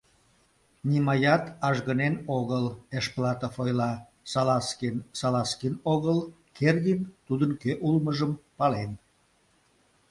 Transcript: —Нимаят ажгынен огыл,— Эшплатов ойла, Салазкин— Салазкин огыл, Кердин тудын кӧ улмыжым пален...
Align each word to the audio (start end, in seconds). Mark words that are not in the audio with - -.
—Нимаят 0.89 1.43
ажгынен 1.67 2.15
огыл,— 2.37 2.65
Эшплатов 2.97 3.55
ойла, 3.63 3.91
Салазкин— 4.31 4.95
Салазкин 5.19 5.73
огыл, 5.93 6.17
Кердин 6.57 7.01
тудын 7.27 7.51
кӧ 7.61 7.71
улмыжым 7.87 8.31
пален... 8.57 8.91